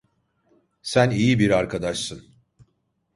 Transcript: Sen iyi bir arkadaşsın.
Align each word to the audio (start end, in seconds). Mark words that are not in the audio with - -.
Sen 0.81 1.09
iyi 1.09 1.39
bir 1.39 1.49
arkadaşsın. 1.51 2.23